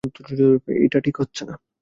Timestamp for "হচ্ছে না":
1.21-1.55